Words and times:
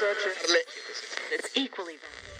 researchers. 0.00 0.56
It's 1.30 1.56
equally 1.56 1.96
valid. 1.96 2.39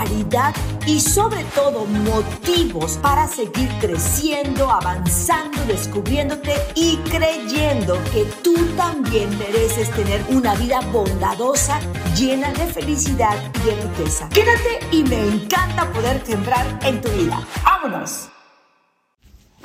y 0.87 0.99
sobre 0.99 1.43
todo 1.55 1.85
motivos 1.85 2.97
para 3.03 3.27
seguir 3.27 3.69
creciendo, 3.79 4.71
avanzando, 4.71 5.63
descubriéndote 5.65 6.53
y 6.73 6.97
creyendo 7.09 7.99
que 8.11 8.25
tú 8.41 8.55
también 8.75 9.37
mereces 9.37 9.91
tener 9.91 10.21
una 10.29 10.55
vida 10.55 10.79
bondadosa, 10.91 11.79
llena 12.17 12.51
de 12.53 12.65
felicidad 12.65 13.35
y 13.63 13.67
de 13.67 13.75
riqueza. 13.75 14.27
Quédate 14.29 14.79
y 14.91 15.03
me 15.03 15.27
encanta 15.27 15.91
poder 15.91 16.25
sembrar 16.25 16.65
en 16.83 16.99
tu 16.99 17.09
vida. 17.09 17.39
¡Vámonos! 17.63 18.29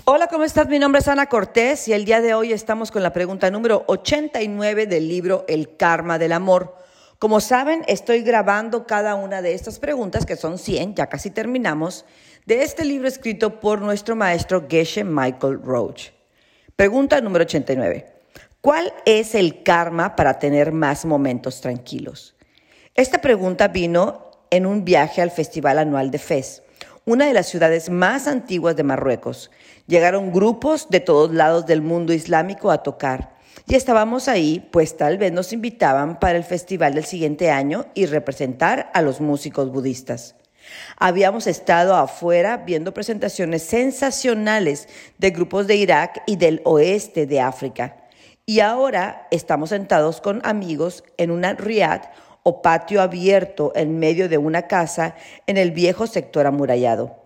Hola, 0.04 0.26
¿cómo 0.26 0.44
estás? 0.44 0.68
Mi 0.68 0.78
nombre 0.78 1.00
es 1.00 1.08
Ana 1.08 1.26
Cortés 1.26 1.88
y 1.88 1.94
el 1.94 2.04
día 2.04 2.20
de 2.20 2.34
hoy 2.34 2.52
estamos 2.52 2.90
con 2.90 3.02
la 3.02 3.14
pregunta 3.14 3.50
número 3.50 3.84
89 3.86 4.86
del 4.86 5.08
libro 5.08 5.46
El 5.48 5.76
Karma 5.76 6.18
del 6.18 6.32
Amor. 6.32 6.85
Como 7.18 7.40
saben, 7.40 7.82
estoy 7.86 8.20
grabando 8.20 8.86
cada 8.86 9.14
una 9.14 9.40
de 9.40 9.54
estas 9.54 9.78
preguntas, 9.78 10.26
que 10.26 10.36
son 10.36 10.58
100, 10.58 10.96
ya 10.96 11.06
casi 11.06 11.30
terminamos, 11.30 12.04
de 12.44 12.62
este 12.62 12.84
libro 12.84 13.08
escrito 13.08 13.58
por 13.58 13.80
nuestro 13.80 14.14
maestro 14.14 14.66
Geshe 14.68 15.02
Michael 15.02 15.62
Roach. 15.62 16.10
Pregunta 16.76 17.18
número 17.22 17.44
89. 17.44 18.06
¿Cuál 18.60 18.92
es 19.06 19.34
el 19.34 19.62
karma 19.62 20.14
para 20.14 20.38
tener 20.38 20.72
más 20.72 21.06
momentos 21.06 21.62
tranquilos? 21.62 22.36
Esta 22.94 23.18
pregunta 23.22 23.68
vino 23.68 24.30
en 24.50 24.66
un 24.66 24.84
viaje 24.84 25.22
al 25.22 25.30
Festival 25.30 25.78
Anual 25.78 26.10
de 26.10 26.18
Fez, 26.18 26.64
una 27.06 27.26
de 27.26 27.32
las 27.32 27.46
ciudades 27.46 27.88
más 27.88 28.26
antiguas 28.26 28.76
de 28.76 28.82
Marruecos. 28.82 29.50
Llegaron 29.86 30.32
grupos 30.32 30.90
de 30.90 31.00
todos 31.00 31.32
lados 31.32 31.64
del 31.64 31.80
mundo 31.80 32.12
islámico 32.12 32.70
a 32.70 32.82
tocar. 32.82 33.35
Y 33.66 33.74
estábamos 33.74 34.28
ahí, 34.28 34.68
pues 34.70 34.96
tal 34.96 35.18
vez 35.18 35.32
nos 35.32 35.52
invitaban 35.52 36.18
para 36.20 36.36
el 36.36 36.44
festival 36.44 36.94
del 36.94 37.04
siguiente 37.04 37.50
año 37.50 37.86
y 37.94 38.06
representar 38.06 38.90
a 38.92 39.02
los 39.02 39.20
músicos 39.20 39.70
budistas. 39.72 40.36
Habíamos 40.96 41.46
estado 41.46 41.94
afuera 41.94 42.58
viendo 42.58 42.92
presentaciones 42.92 43.62
sensacionales 43.62 44.88
de 45.18 45.30
grupos 45.30 45.66
de 45.66 45.76
Irak 45.76 46.22
y 46.26 46.36
del 46.36 46.60
oeste 46.64 47.26
de 47.26 47.40
África. 47.40 47.96
Y 48.44 48.60
ahora 48.60 49.26
estamos 49.30 49.70
sentados 49.70 50.20
con 50.20 50.40
amigos 50.44 51.02
en 51.16 51.30
una 51.30 51.54
riad 51.54 52.02
o 52.42 52.62
patio 52.62 53.02
abierto 53.02 53.72
en 53.74 53.98
medio 53.98 54.28
de 54.28 54.38
una 54.38 54.68
casa 54.68 55.16
en 55.48 55.56
el 55.56 55.72
viejo 55.72 56.06
sector 56.06 56.46
amurallado. 56.46 57.16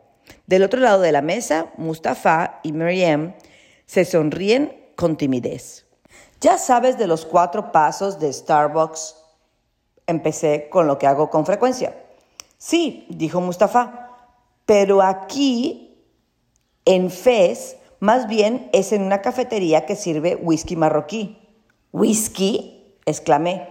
Del 0.47 0.63
otro 0.63 0.81
lado 0.81 1.03
de 1.03 1.13
la 1.13 1.21
mesa, 1.21 1.67
Mustafa 1.77 2.61
y 2.63 2.73
Maryam 2.73 3.35
se 3.85 4.05
sonríen 4.07 4.93
con 4.97 5.17
timidez. 5.17 5.90
Ya 6.41 6.57
sabes 6.57 6.97
de 6.97 7.07
los 7.07 7.27
cuatro 7.27 7.71
pasos 7.71 8.19
de 8.19 8.33
Starbucks. 8.33 9.17
Empecé 10.07 10.69
con 10.71 10.87
lo 10.87 10.99
que 10.99 11.07
hago 11.07 11.29
con 11.29 11.45
frecuencia. 11.45 11.95
Sí, 12.57 13.07
dijo 13.11 13.41
Mustafa, 13.41 14.09
pero 14.65 15.03
aquí, 15.03 16.03
en 16.85 17.11
Fez, 17.11 17.77
más 18.01 18.27
bien 18.27 18.71
es 18.73 18.93
en 18.93 19.03
una 19.03 19.21
cafetería 19.21 19.85
que 19.85 19.97
sirve 19.97 20.37
whisky 20.37 20.77
marroquí. 20.77 21.39
¿Whisky? 21.93 22.97
exclamé. 23.05 23.69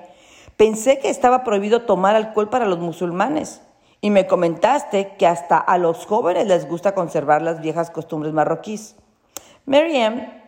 Pensé 0.55 0.99
que 0.99 1.09
estaba 1.09 1.43
prohibido 1.43 1.83
tomar 1.83 2.15
alcohol 2.15 2.49
para 2.49 2.65
los 2.65 2.79
musulmanes. 2.79 3.61
Y 4.01 4.11
me 4.11 4.27
comentaste 4.27 5.15
que 5.17 5.25
hasta 5.27 5.57
a 5.57 5.77
los 5.77 6.05
jóvenes 6.05 6.47
les 6.47 6.67
gusta 6.67 6.93
conservar 6.93 7.41
las 7.41 7.61
viejas 7.61 7.89
costumbres 7.89 8.33
marroquíes. 8.33 8.95
Maryam 9.65 10.38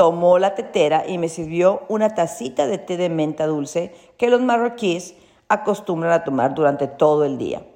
tomó 0.00 0.38
la 0.38 0.54
tetera 0.54 1.04
y 1.06 1.18
me 1.18 1.28
sirvió 1.28 1.82
una 1.90 2.14
tacita 2.14 2.66
de 2.66 2.78
té 2.78 2.96
de 2.96 3.10
menta 3.10 3.46
dulce 3.46 3.94
que 4.16 4.30
los 4.30 4.40
marroquíes 4.40 5.14
acostumbran 5.50 6.10
a 6.10 6.24
tomar 6.24 6.54
durante 6.54 6.86
todo 6.86 7.26
el 7.26 7.36
día. 7.36 7.66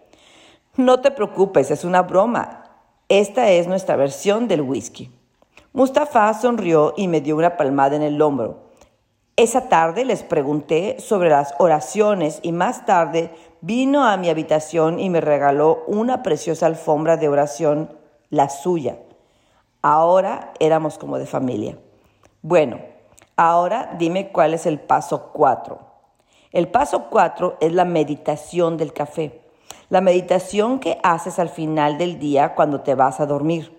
No 0.75 1.03
te 1.03 1.11
preocupes, 1.11 1.71
es 1.71 1.85
una 1.85 2.01
broma. 2.01 2.65
Esta 3.11 3.51
es 3.51 3.69
nuestra 3.69 3.97
versión 3.97 4.49
del 4.49 4.63
whisky. 4.63 5.11
Mustafa 5.75 6.33
sonrió 6.33 6.95
y 6.97 7.09
me 7.09 7.21
dio 7.21 7.37
una 7.37 7.59
palmada 7.59 7.95
en 7.95 8.01
el 8.01 8.23
hombro. 8.23 8.71
Esa 9.37 9.69
tarde 9.69 10.07
les 10.07 10.23
pregunté 10.23 10.97
sobre 11.01 11.29
las 11.29 11.55
oraciones 11.59 12.39
y 12.41 12.53
más 12.53 12.87
tarde 12.87 13.35
vino 13.61 14.07
a 14.07 14.17
mi 14.17 14.31
habitación 14.31 14.99
y 14.99 15.11
me 15.11 15.21
regaló 15.21 15.85
una 15.89 16.23
preciosa 16.23 16.65
alfombra 16.65 17.19
de 17.19 17.29
oración, 17.29 17.91
la 18.31 18.49
suya. 18.49 18.97
Ahora 19.83 20.55
éramos 20.59 20.97
como 20.97 21.19
de 21.19 21.27
familia. 21.27 21.77
Bueno, 22.47 22.79
ahora 23.37 23.97
dime 23.99 24.31
cuál 24.31 24.53
es 24.53 24.67
el 24.67 24.79
paso 24.79 25.31
cuatro. 25.33 25.79
El 26.53 26.69
paso 26.69 27.07
cuatro 27.09 27.57
es 27.59 27.73
la 27.73 27.87
meditación 27.87 28.77
del 28.77 28.93
café. 28.93 29.41
La 29.89 30.03
meditación 30.03 30.79
que 30.79 30.99
haces 31.03 31.39
al 31.39 31.49
final 31.49 31.97
del 31.97 32.19
día 32.19 32.55
cuando 32.55 32.83
te 32.83 32.95
vas 32.95 33.19
a 33.19 33.25
dormir. 33.25 33.75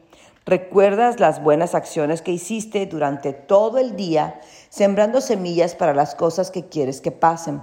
Recuerdas 0.48 1.20
las 1.20 1.44
buenas 1.44 1.76
acciones 1.76 2.24
que 2.24 2.32
hiciste 2.32 2.88
durante 2.88 3.34
todo 3.34 3.78
el 3.78 3.96
día, 3.96 4.42
sembrando 4.70 5.22
semillas 5.22 5.76
para 5.76 5.94
las 5.94 6.16
cosas 6.16 6.50
que 6.50 6.68
quieres 6.68 7.02
que 7.02 7.12
pasen. 7.12 7.62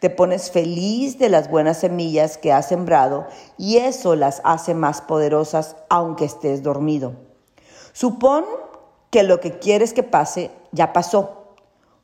Te 0.00 0.08
pones 0.08 0.50
feliz 0.50 1.18
de 1.18 1.28
las 1.28 1.50
buenas 1.50 1.80
semillas 1.80 2.38
que 2.38 2.54
has 2.54 2.68
sembrado 2.68 3.26
y 3.58 3.76
eso 3.76 4.16
las 4.16 4.40
hace 4.44 4.72
más 4.72 5.02
poderosas 5.02 5.76
aunque 5.90 6.24
estés 6.24 6.62
dormido. 6.62 7.16
Supón 7.92 8.46
que 9.10 9.22
lo 9.22 9.40
que 9.40 9.58
quieres 9.58 9.92
que 9.92 10.02
pase 10.02 10.50
ya 10.72 10.92
pasó, 10.92 11.54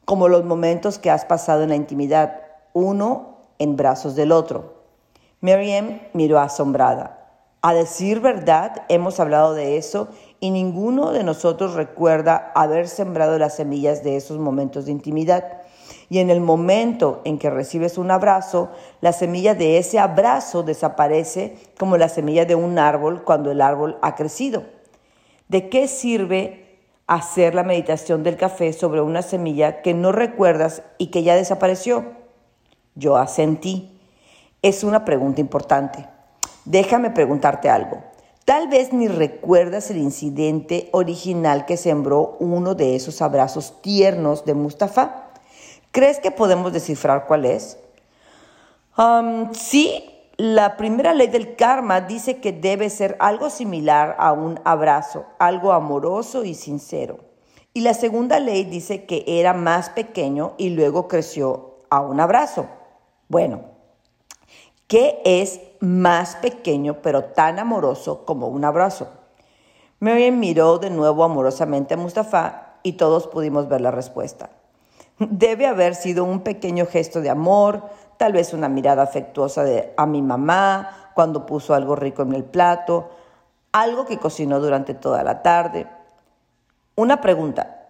como 0.04 0.28
los 0.28 0.44
momentos 0.44 0.98
que 0.98 1.10
has 1.10 1.24
pasado 1.24 1.62
en 1.62 1.70
la 1.70 1.76
intimidad, 1.76 2.40
uno 2.72 3.38
en 3.58 3.76
brazos 3.76 4.16
del 4.16 4.32
otro. 4.32 4.74
Miriam 5.40 6.00
miró 6.12 6.38
asombrada. 6.38 7.20
A 7.62 7.72
decir 7.72 8.20
verdad, 8.20 8.84
hemos 8.88 9.20
hablado 9.20 9.54
de 9.54 9.78
eso 9.78 10.08
y 10.38 10.50
ninguno 10.50 11.12
de 11.12 11.24
nosotros 11.24 11.74
recuerda 11.74 12.52
haber 12.54 12.88
sembrado 12.88 13.38
las 13.38 13.56
semillas 13.56 14.04
de 14.04 14.16
esos 14.16 14.38
momentos 14.38 14.84
de 14.84 14.92
intimidad. 14.92 15.62
Y 16.10 16.18
en 16.18 16.28
el 16.28 16.40
momento 16.40 17.22
en 17.24 17.38
que 17.38 17.48
recibes 17.48 17.96
un 17.96 18.10
abrazo, 18.10 18.70
la 19.00 19.14
semilla 19.14 19.54
de 19.54 19.78
ese 19.78 19.98
abrazo 19.98 20.62
desaparece 20.62 21.56
como 21.78 21.96
la 21.96 22.10
semilla 22.10 22.44
de 22.44 22.54
un 22.54 22.78
árbol 22.78 23.24
cuando 23.24 23.50
el 23.50 23.62
árbol 23.62 23.96
ha 24.02 24.14
crecido. 24.14 24.64
¿De 25.48 25.70
qué 25.70 25.88
sirve 25.88 26.63
hacer 27.06 27.54
la 27.54 27.62
meditación 27.62 28.22
del 28.22 28.36
café 28.36 28.72
sobre 28.72 29.00
una 29.00 29.22
semilla 29.22 29.82
que 29.82 29.94
no 29.94 30.12
recuerdas 30.12 30.82
y 30.98 31.08
que 31.08 31.22
ya 31.22 31.34
desapareció? 31.34 32.12
Yo 32.94 33.16
asentí. 33.16 33.90
Es 34.62 34.82
una 34.82 35.04
pregunta 35.04 35.40
importante. 35.40 36.08
Déjame 36.64 37.10
preguntarte 37.10 37.68
algo. 37.68 38.02
Tal 38.44 38.68
vez 38.68 38.92
ni 38.92 39.08
recuerdas 39.08 39.90
el 39.90 39.98
incidente 39.98 40.88
original 40.92 41.66
que 41.66 41.76
sembró 41.76 42.36
uno 42.40 42.74
de 42.74 42.94
esos 42.94 43.22
abrazos 43.22 43.80
tiernos 43.80 44.44
de 44.44 44.54
Mustafa. 44.54 45.30
¿Crees 45.90 46.18
que 46.18 46.30
podemos 46.30 46.72
descifrar 46.72 47.26
cuál 47.26 47.46
es? 47.46 47.78
Um, 48.96 49.52
sí, 49.54 50.13
la 50.36 50.76
primera 50.76 51.14
ley 51.14 51.28
del 51.28 51.56
karma 51.56 52.00
dice 52.00 52.40
que 52.40 52.52
debe 52.52 52.90
ser 52.90 53.16
algo 53.20 53.50
similar 53.50 54.16
a 54.18 54.32
un 54.32 54.60
abrazo, 54.64 55.26
algo 55.38 55.72
amoroso 55.72 56.44
y 56.44 56.54
sincero. 56.54 57.18
Y 57.72 57.80
la 57.80 57.94
segunda 57.94 58.38
ley 58.40 58.64
dice 58.64 59.04
que 59.04 59.24
era 59.26 59.52
más 59.52 59.90
pequeño 59.90 60.54
y 60.58 60.70
luego 60.70 61.08
creció 61.08 61.78
a 61.90 62.00
un 62.00 62.20
abrazo. 62.20 62.66
Bueno, 63.28 63.74
¿Qué 64.86 65.22
es 65.24 65.60
más 65.80 66.36
pequeño 66.36 67.00
pero 67.00 67.24
tan 67.24 67.58
amoroso 67.58 68.26
como 68.26 68.48
un 68.48 68.64
abrazo? 68.64 69.08
Miriam 69.98 70.38
miró 70.38 70.78
de 70.78 70.90
nuevo 70.90 71.24
amorosamente 71.24 71.94
a 71.94 71.96
Mustafa 71.96 72.74
y 72.82 72.92
todos 72.92 73.26
pudimos 73.26 73.68
ver 73.68 73.80
la 73.80 73.90
respuesta. 73.90 74.50
Debe 75.18 75.66
haber 75.66 75.94
sido 75.94 76.24
un 76.24 76.40
pequeño 76.40 76.86
gesto 76.86 77.22
de 77.22 77.30
amor, 77.30 77.82
tal 78.16 78.32
vez 78.32 78.52
una 78.52 78.68
mirada 78.68 79.02
afectuosa 79.02 79.64
de, 79.64 79.92
a 79.96 80.06
mi 80.06 80.22
mamá 80.22 81.10
cuando 81.14 81.46
puso 81.46 81.74
algo 81.74 81.96
rico 81.96 82.22
en 82.22 82.32
el 82.32 82.44
plato, 82.44 83.10
algo 83.72 84.04
que 84.04 84.18
cocinó 84.18 84.60
durante 84.60 84.94
toda 84.94 85.22
la 85.22 85.42
tarde. 85.42 85.86
Una 86.96 87.20
pregunta, 87.20 87.84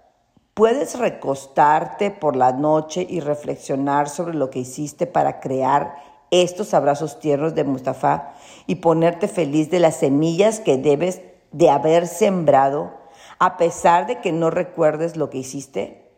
Puedes 0.54 0.96
recostarte 1.00 2.12
por 2.12 2.36
la 2.36 2.52
noche 2.52 3.04
y 3.10 3.18
reflexionar 3.18 4.08
sobre 4.08 4.34
lo 4.34 4.50
que 4.50 4.60
hiciste 4.60 5.08
para 5.08 5.40
crear 5.40 5.96
estos 6.30 6.74
abrazos 6.74 7.18
tiernos 7.18 7.56
de 7.56 7.64
Mustafa 7.64 8.34
y 8.68 8.76
ponerte 8.76 9.26
feliz 9.26 9.68
de 9.70 9.80
las 9.80 9.96
semillas 9.96 10.60
que 10.60 10.78
debes 10.78 11.22
de 11.50 11.70
haber 11.70 12.06
sembrado 12.06 12.92
a 13.40 13.56
pesar 13.56 14.06
de 14.06 14.20
que 14.20 14.30
no 14.30 14.50
recuerdes 14.50 15.16
lo 15.16 15.28
que 15.28 15.38
hiciste? 15.38 16.08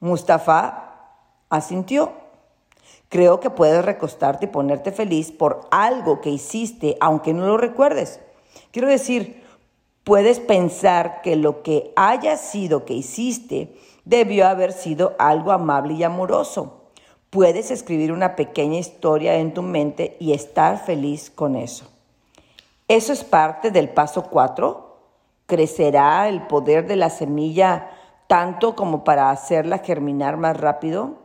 Mustafa 0.00 1.10
asintió. 1.50 2.12
Creo 3.08 3.40
que 3.40 3.50
puedes 3.50 3.84
recostarte 3.84 4.46
y 4.46 4.48
ponerte 4.48 4.90
feliz 4.90 5.30
por 5.30 5.68
algo 5.70 6.20
que 6.20 6.30
hiciste, 6.30 6.96
aunque 7.00 7.32
no 7.32 7.46
lo 7.46 7.56
recuerdes. 7.56 8.20
Quiero 8.72 8.88
decir, 8.88 9.44
puedes 10.02 10.40
pensar 10.40 11.22
que 11.22 11.36
lo 11.36 11.62
que 11.62 11.92
haya 11.96 12.36
sido 12.36 12.84
que 12.84 12.94
hiciste 12.94 13.76
debió 14.04 14.46
haber 14.46 14.72
sido 14.72 15.14
algo 15.18 15.52
amable 15.52 15.94
y 15.94 16.02
amoroso. 16.02 16.90
Puedes 17.30 17.70
escribir 17.70 18.12
una 18.12 18.36
pequeña 18.36 18.78
historia 18.78 19.36
en 19.36 19.54
tu 19.54 19.62
mente 19.62 20.16
y 20.20 20.32
estar 20.32 20.78
feliz 20.84 21.30
con 21.30 21.56
eso. 21.56 21.86
Eso 22.86 23.12
es 23.12 23.24
parte 23.24 23.70
del 23.70 23.88
paso 23.88 24.24
4. 24.30 24.98
¿Crecerá 25.46 26.28
el 26.28 26.46
poder 26.46 26.86
de 26.86 26.96
la 26.96 27.10
semilla 27.10 27.90
tanto 28.26 28.76
como 28.76 29.04
para 29.04 29.30
hacerla 29.30 29.78
germinar 29.78 30.36
más 30.36 30.56
rápido? 30.56 31.23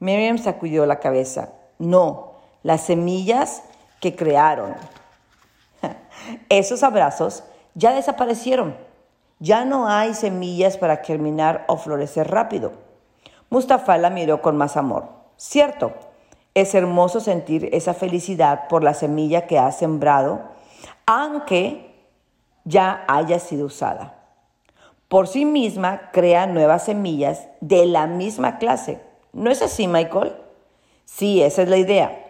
Miriam 0.00 0.38
sacudió 0.38 0.86
la 0.86 1.00
cabeza. 1.00 1.50
No, 1.78 2.34
las 2.62 2.82
semillas 2.82 3.62
que 4.00 4.14
crearon. 4.14 4.74
Esos 6.48 6.82
abrazos 6.82 7.42
ya 7.74 7.92
desaparecieron. 7.92 8.76
Ya 9.40 9.64
no 9.64 9.88
hay 9.88 10.14
semillas 10.14 10.76
para 10.76 10.98
germinar 10.98 11.64
o 11.68 11.76
florecer 11.76 12.30
rápido. 12.30 12.72
Mustafa 13.50 13.96
la 13.98 14.10
miró 14.10 14.42
con 14.42 14.56
más 14.56 14.76
amor. 14.76 15.08
Cierto, 15.36 15.92
es 16.54 16.74
hermoso 16.74 17.20
sentir 17.20 17.68
esa 17.72 17.94
felicidad 17.94 18.68
por 18.68 18.82
la 18.82 18.94
semilla 18.94 19.46
que 19.46 19.58
has 19.58 19.78
sembrado, 19.78 20.42
aunque 21.06 21.94
ya 22.64 23.04
haya 23.08 23.38
sido 23.38 23.66
usada. 23.66 24.14
Por 25.08 25.26
sí 25.26 25.44
misma 25.44 26.10
crea 26.12 26.46
nuevas 26.46 26.84
semillas 26.84 27.48
de 27.60 27.86
la 27.86 28.06
misma 28.06 28.58
clase 28.58 29.07
¿No 29.32 29.50
es 29.50 29.62
así, 29.62 29.86
Michael? 29.86 30.34
Sí, 31.04 31.42
esa 31.42 31.62
es 31.62 31.68
la 31.68 31.76
idea. 31.76 32.24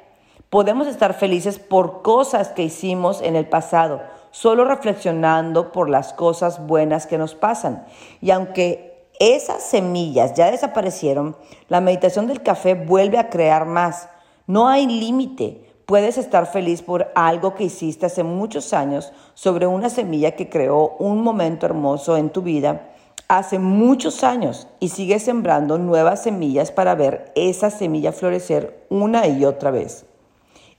Podemos 0.50 0.86
estar 0.86 1.14
felices 1.14 1.58
por 1.58 2.02
cosas 2.02 2.48
que 2.48 2.62
hicimos 2.62 3.20
en 3.20 3.36
el 3.36 3.46
pasado, 3.46 4.00
solo 4.30 4.64
reflexionando 4.64 5.72
por 5.72 5.90
las 5.90 6.12
cosas 6.12 6.66
buenas 6.66 7.06
que 7.06 7.18
nos 7.18 7.34
pasan. 7.34 7.84
Y 8.20 8.30
aunque 8.30 9.08
esas 9.20 9.62
semillas 9.62 10.34
ya 10.34 10.50
desaparecieron, 10.50 11.36
la 11.68 11.80
meditación 11.80 12.26
del 12.26 12.42
café 12.42 12.74
vuelve 12.74 13.18
a 13.18 13.28
crear 13.28 13.66
más. 13.66 14.08
No 14.46 14.68
hay 14.68 14.86
límite. 14.86 15.64
Puedes 15.86 16.18
estar 16.18 16.46
feliz 16.46 16.82
por 16.82 17.10
algo 17.14 17.54
que 17.54 17.64
hiciste 17.64 18.06
hace 18.06 18.22
muchos 18.22 18.72
años 18.72 19.12
sobre 19.34 19.66
una 19.66 19.90
semilla 19.90 20.32
que 20.32 20.48
creó 20.48 20.96
un 20.98 21.22
momento 21.22 21.66
hermoso 21.66 22.16
en 22.16 22.30
tu 22.30 22.42
vida 22.42 22.90
hace 23.28 23.58
muchos 23.58 24.24
años 24.24 24.68
y 24.80 24.88
sigue 24.88 25.18
sembrando 25.18 25.78
nuevas 25.78 26.22
semillas 26.22 26.72
para 26.72 26.94
ver 26.94 27.30
esa 27.36 27.70
semilla 27.70 28.12
florecer 28.12 28.86
una 28.88 29.26
y 29.26 29.44
otra 29.44 29.70
vez. 29.70 30.06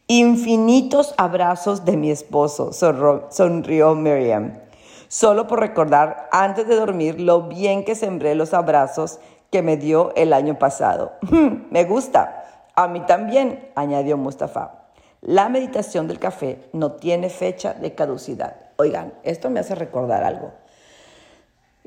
Infinitos 0.08 1.14
abrazos 1.18 1.86
de 1.86 1.96
mi 1.96 2.10
esposo, 2.10 2.74
sonrió 2.74 3.94
Miriam, 3.94 4.60
solo 5.08 5.46
por 5.46 5.60
recordar 5.60 6.28
antes 6.32 6.68
de 6.68 6.76
dormir 6.76 7.22
lo 7.22 7.44
bien 7.44 7.86
que 7.86 7.94
sembré 7.94 8.34
los 8.34 8.56
abrazos 8.56 9.20
que 9.52 9.62
me 9.62 9.78
dio 9.78 10.12
el 10.16 10.34
año 10.34 10.58
pasado. 10.58 11.14
me 11.70 11.84
gusta. 11.86 12.72
A 12.76 12.88
mí 12.88 13.02
también, 13.02 13.70
añadió 13.76 14.18
Mustafa. 14.18 14.86
La 15.22 15.50
meditación 15.50 16.08
del 16.08 16.18
café 16.18 16.70
no 16.74 16.94
tiene 16.94 17.30
fecha 17.30 17.74
de 17.74 17.94
caducidad. 17.94 18.56
Oigan, 18.78 19.14
esto 19.24 19.50
me 19.50 19.60
hace 19.60 19.76
recordar 19.76 20.24
algo. 20.24 20.54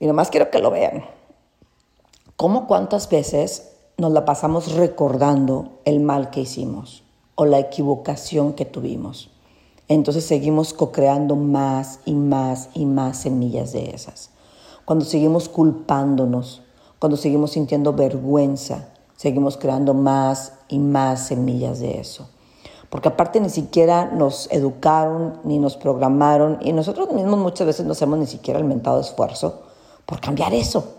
Y 0.03 0.07
nomás 0.09 0.31
quiero 0.31 0.51
que 0.51 0.59
lo 0.59 0.73
vean. 0.73 1.05
¿Cómo 2.37 2.67
cuántas 2.67 3.09
veces 3.09 3.71
nos 3.99 4.11
la 4.11 4.25
pasamos 4.25 4.73
recordando 4.73 5.79
el 5.85 6.01
mal 6.01 6.31
que 6.31 6.41
hicimos 6.41 7.05
o 7.37 7.45
la 7.45 7.61
equivocación 7.61 8.55
que 8.55 8.65
tuvimos? 8.65 9.31
Entonces 9.87 10.25
seguimos 10.25 10.75
co-creando 10.75 11.37
más 11.37 12.01
y 12.05 12.15
más 12.15 12.71
y 12.75 12.85
más 12.85 13.19
semillas 13.19 13.71
de 13.71 13.91
esas. 13.95 14.31
Cuando 14.85 15.05
seguimos 15.05 15.49
culpándonos, 15.49 16.63
cuando 16.99 17.17
seguimos 17.17 17.53
sintiendo 17.53 17.93
vergüenza, 17.93 18.89
seguimos 19.17 19.57
creando 19.57 19.95
más 19.95 20.55
y 20.67 20.81
más 20.81 21.29
semillas 21.29 21.79
de 21.79 22.01
eso. 22.01 22.29
Porque 22.91 23.07
aparte 23.07 23.39
ni 23.39 23.51
siquiera 23.51 24.07
nos 24.07 24.51
educaron 24.51 25.39
ni 25.45 25.61
nos 25.61 25.77
programaron 25.77 26.59
y 26.61 26.73
nosotros 26.73 27.13
mismos 27.13 27.39
muchas 27.39 27.69
veces 27.69 27.87
no 27.87 27.93
hacemos 27.93 28.19
ni 28.19 28.27
siquiera 28.27 28.59
el 28.59 28.65
mentado 28.65 29.01
esfuerzo 29.01 29.71
por 30.07 30.21
cambiar 30.21 30.55
eso. 30.55 30.95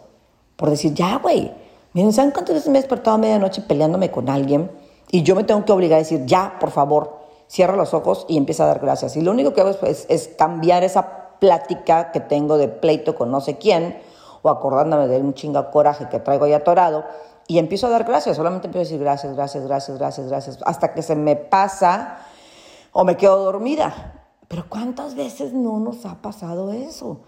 Por 0.56 0.70
decir, 0.70 0.94
ya, 0.94 1.18
güey. 1.18 1.52
Miren, 1.94 2.14
¿saben 2.14 2.32
cuántas 2.32 2.56
veces 2.56 2.70
me 2.70 2.80
he 2.80 2.82
despertado 2.82 3.16
a 3.16 3.20
medianoche 3.20 3.62
peleándome 3.62 4.10
con 4.10 4.30
alguien? 4.30 4.72
Y 5.12 5.24
yo 5.24 5.36
me 5.36 5.44
tengo 5.44 5.64
que 5.64 5.72
obligar 5.72 5.98
a 5.98 6.00
decir, 6.00 6.26
ya, 6.26 6.58
por 6.60 6.72
favor, 6.72 7.20
cierra 7.48 7.76
los 7.76 7.94
ojos 7.94 8.26
y 8.28 8.38
empieza 8.38 8.64
a 8.64 8.68
dar 8.68 8.80
gracias. 8.80 9.16
Y 9.16 9.22
lo 9.22 9.32
único 9.32 9.54
que 9.54 9.62
hago 9.62 9.72
es, 9.84 10.08
es, 10.10 10.28
cambiar 10.38 10.84
esa 10.84 11.38
plática 11.40 12.12
que 12.12 12.20
tengo 12.20 12.58
de 12.58 12.68
pleito 12.68 13.16
con 13.16 13.30
no 13.30 13.42
sé 13.42 13.58
quién, 13.58 14.00
o 14.42 14.50
acordándome 14.50 15.08
de 15.08 15.20
un 15.20 15.34
chinga 15.34 15.70
coraje 15.70 16.10
que 16.10 16.20
traigo 16.20 16.46
ahí 16.46 16.54
atorado, 16.54 17.04
y 17.48 17.60
empiezo 17.60 17.88
a 17.88 17.90
dar 17.92 18.06
gracias. 18.06 18.38
Solamente 18.38 18.68
empiezo 18.68 18.82
a 18.82 18.90
decir 18.90 19.00
gracias, 19.00 19.36
gracias, 19.36 19.68
gracias, 19.68 19.98
gracias, 19.98 20.28
gracias, 20.28 20.60
hasta 20.66 20.94
que 20.94 21.04
se 21.04 21.16
me 21.16 21.36
pasa 21.36 22.20
o 22.92 23.04
me 23.04 23.18
quedo 23.18 23.44
dormida. 23.44 24.24
Pero 24.48 24.66
¿cuántas 24.70 25.16
veces 25.16 25.54
no 25.54 25.80
nos 25.80 26.06
ha 26.06 26.22
pasado 26.22 26.72
eso? 26.72 27.22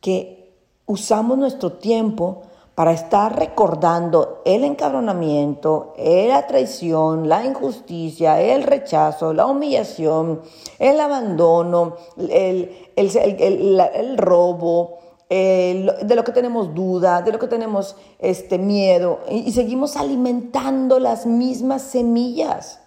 Que 0.00 0.43
usamos 0.86 1.38
nuestro 1.38 1.72
tiempo 1.72 2.42
para 2.74 2.92
estar 2.92 3.38
recordando 3.38 4.42
el 4.44 4.64
encabronamiento, 4.64 5.94
la 5.96 6.46
traición, 6.46 7.28
la 7.28 7.44
injusticia, 7.44 8.40
el 8.40 8.64
rechazo, 8.64 9.32
la 9.32 9.46
humillación, 9.46 10.42
el 10.80 10.98
abandono, 10.98 11.94
el, 12.18 14.16
robo, 14.16 14.98
de 15.30 16.12
lo 16.16 16.24
que 16.24 16.32
tenemos 16.32 16.74
duda, 16.74 17.22
de 17.22 17.30
lo 17.30 17.38
que 17.38 17.46
tenemos 17.46 17.94
este, 18.18 18.58
miedo, 18.58 19.20
y, 19.30 19.52
seguimos 19.52 19.96
alimentando 19.96 20.98
las 20.98 21.26
mismas 21.26 21.82
semillas. 21.82 22.80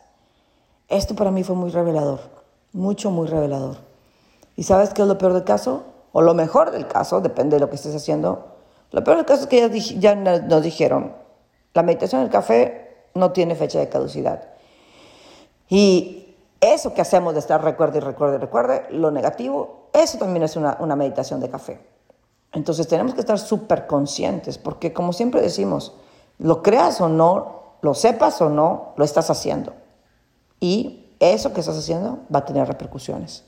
Esto 0.89 1.15
para 1.15 1.31
mí 1.31 1.43
fue 1.43 1.55
muy 1.55 1.69
revelador, 1.69 2.19
mucho, 2.73 3.09
muy 3.09 3.27
revelador. 3.27 3.77
¿Y 4.57 4.63
sabes 4.63 4.93
qué 4.93 5.01
es 5.03 5.07
lo 5.07 5.17
peor 5.17 5.31
del 5.31 5.45
caso? 5.45 5.83
O 6.17 6.21
lo 6.23 6.33
mejor 6.33 6.71
del 6.71 6.87
caso, 6.87 7.21
depende 7.21 7.57
de 7.57 7.59
lo 7.59 7.69
que 7.69 7.75
estés 7.75 7.93
haciendo, 7.93 8.47
lo 8.89 9.03
peor 9.03 9.17
del 9.17 9.25
caso 9.27 9.43
es 9.43 9.47
que 9.47 9.79
ya, 9.99 10.15
nos 10.15 10.63
dijeron, 10.63 11.13
la 11.75 11.83
meditación 11.83 12.21
del 12.21 12.31
café 12.31 13.05
no 13.13 13.33
tiene 13.33 13.53
fecha 13.53 13.77
de 13.77 13.87
caducidad. 13.87 14.41
Y 15.69 16.33
eso 16.59 16.95
que 16.95 17.01
hacemos 17.01 17.35
de 17.35 17.39
estar 17.39 17.63
recuerde 17.63 17.99
y 17.99 18.01
recuerde 18.01 18.37
y 18.37 18.39
recuerde, 18.39 18.87
lo 18.89 19.11
negativo, 19.11 19.89
eso 19.93 20.17
también 20.17 20.41
es 20.41 20.55
una, 20.55 20.77
una 20.79 20.95
meditación 20.95 21.39
de 21.39 21.51
café. 21.51 21.79
Entonces 22.51 22.87
tenemos 22.87 23.13
que 23.13 23.19
estar 23.19 23.37
súper 23.37 23.85
conscientes, 23.85 24.57
porque 24.57 24.93
como 24.93 25.13
siempre 25.13 25.39
decimos, 25.39 25.93
lo 26.39 26.63
creas 26.63 26.99
o 26.99 27.09
no, 27.09 27.75
lo 27.81 27.93
sepas 27.93 28.41
o 28.41 28.49
no, 28.49 28.93
lo 28.95 29.05
estás 29.05 29.29
haciendo. 29.29 29.73
Y 30.59 31.11
eso 31.19 31.53
que 31.53 31.59
estás 31.59 31.77
haciendo 31.77 32.21
va 32.33 32.39
a 32.39 32.45
tener 32.45 32.67
repercusiones. 32.67 33.43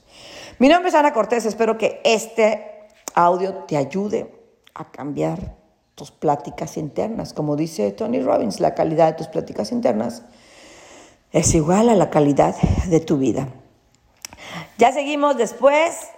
Mi 0.58 0.68
nombre 0.68 0.90
es 0.90 0.94
Ana 0.94 1.12
Cortés, 1.12 1.46
espero 1.46 1.78
que 1.78 2.00
este 2.04 2.88
audio 3.14 3.64
te 3.66 3.76
ayude 3.76 4.30
a 4.74 4.90
cambiar 4.90 5.56
tus 5.94 6.10
pláticas 6.10 6.76
internas. 6.76 7.32
Como 7.32 7.56
dice 7.56 7.92
Tony 7.92 8.20
Robbins, 8.20 8.60
la 8.60 8.74
calidad 8.74 9.08
de 9.08 9.12
tus 9.14 9.28
pláticas 9.28 9.72
internas 9.72 10.22
es 11.32 11.54
igual 11.54 11.88
a 11.88 11.94
la 11.94 12.10
calidad 12.10 12.56
de 12.86 13.00
tu 13.00 13.18
vida. 13.18 13.48
Ya 14.78 14.92
seguimos 14.92 15.36
después. 15.36 16.08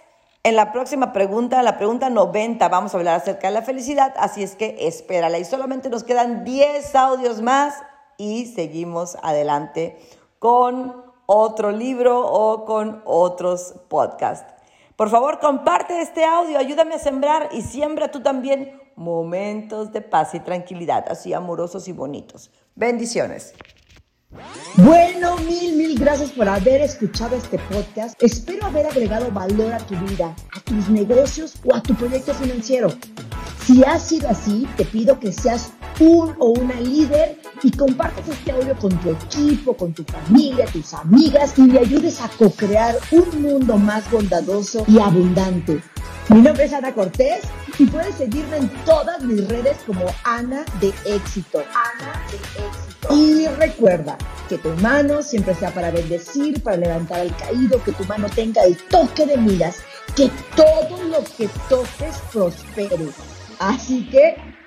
En 0.44 0.56
la 0.56 0.72
próxima 0.72 1.12
pregunta, 1.12 1.62
la 1.62 1.78
pregunta 1.78 2.10
90, 2.10 2.68
vamos 2.68 2.94
a 2.94 2.98
hablar 2.98 3.20
acerca 3.20 3.46
de 3.46 3.54
la 3.54 3.62
felicidad, 3.62 4.12
así 4.16 4.42
es 4.42 4.56
que 4.56 4.88
espérala. 4.88 5.38
Y 5.38 5.44
solamente 5.44 5.88
nos 5.88 6.02
quedan 6.02 6.44
10 6.44 6.96
audios 6.96 7.42
más 7.42 7.74
y 8.16 8.46
seguimos 8.46 9.16
adelante 9.22 10.00
con 10.40 11.11
otro 11.32 11.72
libro 11.72 12.20
o 12.20 12.66
con 12.66 13.00
otros 13.06 13.74
podcasts. 13.88 14.52
Por 14.96 15.08
favor, 15.08 15.38
comparte 15.40 16.02
este 16.02 16.24
audio, 16.24 16.58
ayúdame 16.58 16.94
a 16.94 16.98
sembrar 16.98 17.48
y 17.52 17.62
siembra 17.62 18.10
tú 18.10 18.20
también 18.20 18.78
momentos 18.96 19.92
de 19.92 20.02
paz 20.02 20.34
y 20.34 20.40
tranquilidad, 20.40 21.06
así 21.08 21.32
amorosos 21.32 21.88
y 21.88 21.92
bonitos. 21.92 22.50
Bendiciones. 22.74 23.54
Bueno, 24.76 25.36
mil, 25.38 25.74
mil 25.76 25.98
gracias 25.98 26.32
por 26.32 26.48
haber 26.48 26.82
escuchado 26.82 27.36
este 27.36 27.58
podcast. 27.58 28.22
Espero 28.22 28.66
haber 28.66 28.86
agregado 28.86 29.30
valor 29.30 29.72
a 29.72 29.78
tu 29.78 29.94
vida, 29.96 30.34
a 30.54 30.60
tus 30.60 30.88
negocios 30.90 31.54
o 31.64 31.74
a 31.74 31.82
tu 31.82 31.94
proyecto 31.94 32.34
financiero. 32.34 32.88
Si 33.64 33.82
ha 33.84 33.98
sido 33.98 34.28
así, 34.28 34.68
te 34.76 34.84
pido 34.84 35.18
que 35.18 35.32
seas 35.32 35.72
un 36.00 36.34
o 36.38 36.50
una 36.50 36.78
líder 36.80 37.38
y 37.62 37.70
compartas 37.70 38.28
este 38.28 38.52
audio 38.52 38.76
con 38.76 38.90
tu 38.98 39.10
equipo, 39.10 39.76
con 39.76 39.92
tu 39.92 40.04
familia, 40.04 40.66
tus 40.66 40.92
amigas 40.94 41.58
y 41.58 41.66
le 41.66 41.80
ayudes 41.80 42.20
a 42.20 42.28
co-crear 42.28 42.96
un 43.12 43.42
mundo 43.42 43.76
más 43.76 44.10
bondadoso 44.10 44.84
y 44.88 44.98
abundante. 44.98 45.80
Mi 46.28 46.40
nombre 46.40 46.64
es 46.64 46.72
Ana 46.72 46.92
Cortés 46.94 47.42
y 47.78 47.86
puedes 47.86 48.14
seguirme 48.16 48.56
en 48.56 48.68
todas 48.84 49.22
mis 49.22 49.46
redes 49.48 49.76
como 49.86 50.04
Ana 50.24 50.64
de 50.80 50.88
Éxito. 51.04 51.58
Ana 51.58 52.22
de 52.30 52.36
Éxito. 52.66 53.14
Y 53.14 53.46
recuerda 53.58 54.16
que 54.48 54.58
tu 54.58 54.70
mano 54.80 55.22
siempre 55.22 55.54
sea 55.54 55.72
para 55.72 55.90
bendecir, 55.90 56.62
para 56.62 56.76
levantar 56.76 57.20
al 57.20 57.36
caído, 57.36 57.82
que 57.82 57.92
tu 57.92 58.04
mano 58.04 58.28
tenga 58.28 58.62
el 58.62 58.76
toque 58.88 59.26
de 59.26 59.36
miras, 59.36 59.78
que 60.16 60.30
todo 60.56 61.02
lo 61.04 61.24
que 61.36 61.48
toques 61.68 62.18
prospere. 62.32 63.08
Así 63.58 64.08
que 64.08 64.51